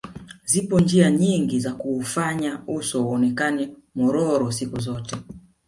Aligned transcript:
Zipo 0.45 0.79
njia 0.79 1.11
nyingi 1.11 1.59
za 1.59 1.73
kuufanya 1.73 2.61
uso 2.67 3.05
uonekane 3.07 3.73
mwororo 3.95 4.51
siku 4.51 4.79
zote 4.79 5.15